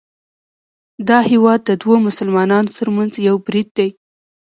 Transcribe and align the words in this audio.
دا 1.09 1.19
هیواد 1.31 1.59
د 1.65 1.71
دوو 1.81 1.95
مسلمانانو 2.07 2.75
ترمنځ 2.77 3.11
یو 3.27 3.35
برید 3.45 3.67
دی 3.77 3.89